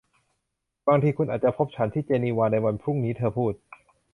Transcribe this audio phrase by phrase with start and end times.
[0.87, 3.53] บางทีคุณอาจจะพบฉันที่เจนีวาในวันพรุ่งนี้เธอพูด